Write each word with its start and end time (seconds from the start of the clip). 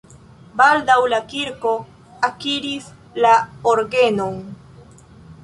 Baldaŭ 0.61 0.95
la 1.13 1.19
kirko 1.33 1.73
akiris 2.29 2.89
la 3.27 3.35
orgenon. 3.75 4.43